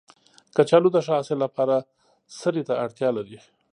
کچالو 0.55 0.89
د 0.93 0.97
ښه 1.05 1.11
حاصل 1.17 1.37
لپاره 1.45 1.75
سرې 2.39 2.63
ته 2.67 2.73
اړتیا 2.85 3.09
لري 3.17 3.37